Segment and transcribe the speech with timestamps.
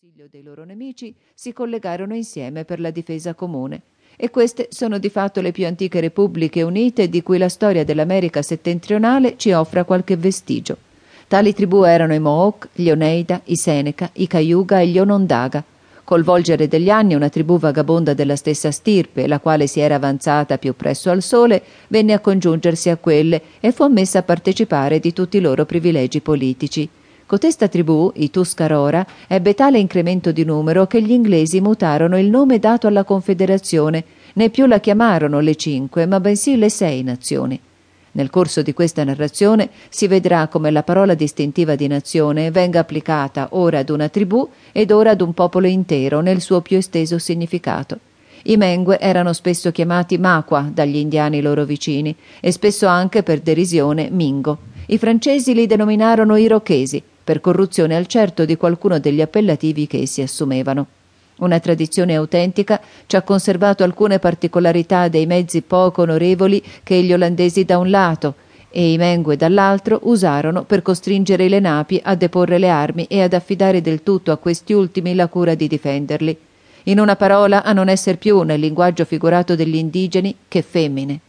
[0.00, 3.82] consiglio dei loro nemici, si collegarono insieme per la difesa comune.
[4.14, 8.40] E queste sono di fatto le più antiche repubbliche unite di cui la storia dell'America
[8.40, 10.76] settentrionale ci offra qualche vestigio.
[11.26, 15.64] Tali tribù erano i Mohawk, gli Oneida, i Seneca, i Cayuga e gli Onondaga.
[16.04, 20.58] Col volgere degli anni una tribù vagabonda della stessa stirpe, la quale si era avanzata
[20.58, 25.12] più presso al sole, venne a congiungersi a quelle e fu ammessa a partecipare di
[25.12, 26.88] tutti i loro privilegi politici.
[27.28, 32.58] Cotesta tribù, i Tuscarora, ebbe tale incremento di numero che gli inglesi mutarono il nome
[32.58, 37.60] dato alla Confederazione, né più la chiamarono le cinque, ma bensì le sei nazioni.
[38.12, 43.48] Nel corso di questa narrazione si vedrà come la parola distintiva di nazione venga applicata
[43.50, 47.98] ora ad una tribù ed ora ad un popolo intero nel suo più esteso significato.
[48.44, 54.08] I Mengue erano spesso chiamati Maqua dagli indiani loro vicini e spesso anche per derisione
[54.10, 54.76] Mingo.
[54.86, 60.22] I francesi li denominarono Irochesi, per corruzione al certo di qualcuno degli appellativi che essi
[60.22, 60.86] assumevano.
[61.40, 67.66] Una tradizione autentica ci ha conservato alcune particolarità dei mezzi poco onorevoli che gli olandesi
[67.66, 68.34] da un lato
[68.70, 73.34] e i Mengue dall'altro usarono per costringere i Lenapi a deporre le armi e ad
[73.34, 76.34] affidare del tutto a questi ultimi la cura di difenderli.
[76.84, 81.20] In una parola, a non esser più nel linguaggio figurato degli indigeni che femmine.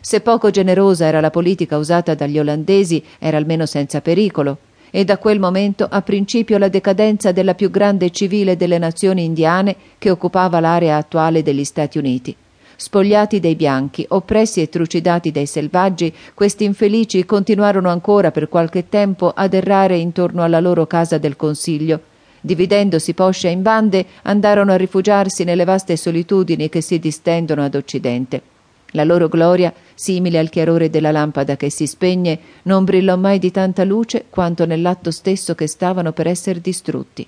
[0.00, 4.58] Se poco generosa era la politica usata dagli olandesi, era almeno senza pericolo
[4.96, 9.74] e da quel momento ha principio la decadenza della più grande civile delle nazioni indiane
[9.98, 12.36] che occupava l'area attuale degli Stati Uniti.
[12.76, 19.32] Spogliati dai bianchi, oppressi e trucidati dai selvaggi, questi infelici continuarono ancora per qualche tempo
[19.34, 22.00] ad errare intorno alla loro casa del consiglio.
[22.40, 28.53] Dividendosi poscia in bande, andarono a rifugiarsi nelle vaste solitudini che si distendono ad occidente.
[28.96, 33.50] La loro gloria, simile al chiarore della lampada che si spegne, non brillò mai di
[33.50, 37.26] tanta luce quanto nell'atto stesso che stavano per essere distrutti.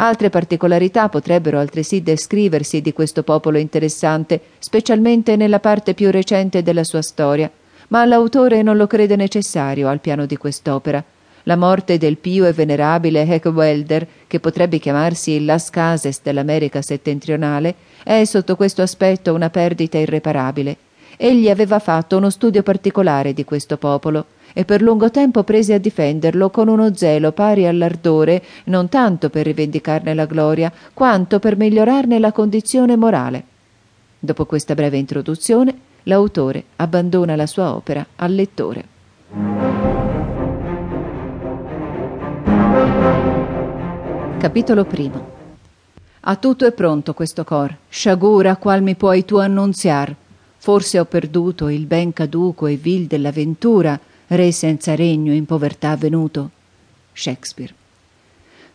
[0.00, 6.82] Altre particolarità potrebbero altresì descriversi di questo popolo interessante, specialmente nella parte più recente della
[6.82, 7.48] sua storia,
[7.88, 11.02] ma l'autore non lo crede necessario al piano di quest'opera.
[11.44, 17.74] La morte del pio e venerabile Heckwelder, che potrebbe chiamarsi il Las Cases dell'America settentrionale,
[18.02, 20.76] è sotto questo aspetto una perdita irreparabile
[21.20, 25.78] egli aveva fatto uno studio particolare di questo popolo e per lungo tempo prese a
[25.78, 32.18] difenderlo con uno zelo pari all'ardore non tanto per rivendicarne la gloria quanto per migliorarne
[32.20, 33.42] la condizione morale.
[34.20, 35.74] Dopo questa breve introduzione,
[36.04, 38.84] l'autore abbandona la sua opera al lettore.
[44.38, 45.36] Capitolo primo.
[46.20, 50.14] A tutto è pronto questo cor, sciagura qual mi puoi tu annunziar,
[50.58, 56.50] Forse ho perduto il ben caduco e vil dell'avventura, re senza regno in povertà venuto.
[57.12, 57.74] Shakespeare.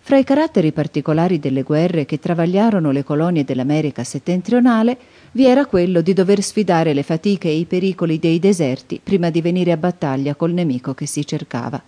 [0.06, 4.98] Fra i caratteri particolari delle guerre che travagliarono le colonie dell'America settentrionale
[5.32, 9.40] vi era quello di dover sfidare le fatiche e i pericoli dei deserti prima di
[9.40, 11.82] venire a battaglia col nemico che si cercava.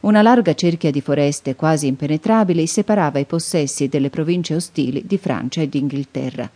[0.00, 5.60] Una larga cerchia di foreste quasi impenetrabili separava i possessi delle province ostili di Francia
[5.60, 6.48] e d'Inghilterra.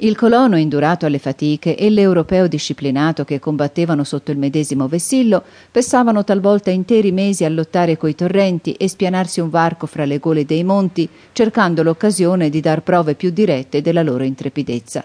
[0.00, 5.42] Il colono indurato alle fatiche e l'europeo disciplinato che combattevano sotto il medesimo vessillo
[5.72, 10.44] passavano talvolta interi mesi a lottare coi torrenti e spianarsi un varco fra le gole
[10.44, 15.04] dei monti, cercando l'occasione di dar prove più dirette della loro intrepidezza.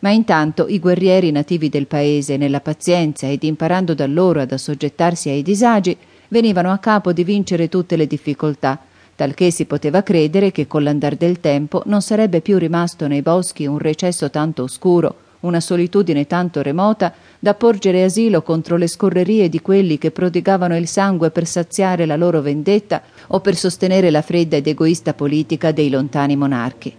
[0.00, 5.28] Ma intanto i guerrieri nativi del paese, nella pazienza ed imparando da loro ad assoggettarsi
[5.28, 8.86] ai disagi, venivano a capo di vincere tutte le difficoltà,
[9.22, 13.66] talché si poteva credere che con l'andar del tempo non sarebbe più rimasto nei boschi
[13.66, 19.60] un recesso tanto oscuro, una solitudine tanto remota da porgere asilo contro le scorrerie di
[19.60, 24.56] quelli che prodigavano il sangue per saziare la loro vendetta o per sostenere la fredda
[24.56, 26.92] ed egoista politica dei lontani monarchi.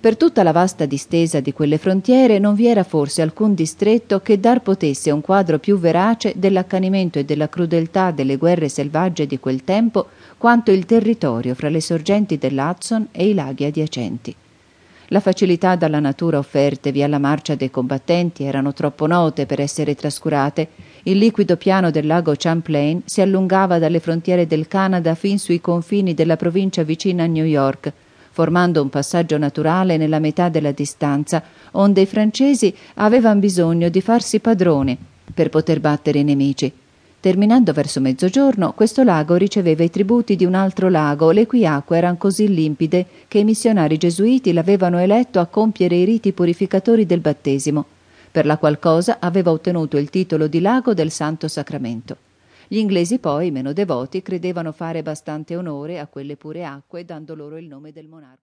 [0.00, 4.40] Per tutta la vasta distesa di quelle frontiere non vi era forse alcun distretto che
[4.40, 9.62] dar potesse un quadro più verace dell'accanimento e della crudeltà delle guerre selvagge di quel
[9.62, 14.34] tempo quanto il territorio fra le sorgenti dell'Hudson e i laghi adiacenti.
[15.08, 20.68] La facilità dalla natura offertevi alla marcia dei combattenti erano troppo note per essere trascurate.
[21.04, 26.14] Il liquido piano del lago Champlain si allungava dalle frontiere del Canada fin sui confini
[26.14, 27.90] della provincia vicina a New York,
[28.30, 31.42] formando un passaggio naturale nella metà della distanza,
[31.72, 34.96] onde i francesi avevano bisogno di farsi padroni
[35.32, 36.70] per poter battere i nemici.
[37.20, 41.96] Terminando verso mezzogiorno, questo lago riceveva i tributi di un altro lago, le cui acque
[41.96, 47.18] erano così limpide che i missionari gesuiti l'avevano eletto a compiere i riti purificatori del
[47.18, 47.84] battesimo,
[48.30, 48.78] per la qual
[49.18, 52.18] aveva ottenuto il titolo di lago del Santo Sacramento.
[52.68, 57.56] Gli inglesi poi, meno devoti, credevano fare bastante onore a quelle pure acque, dando loro
[57.56, 58.36] il nome del monarca.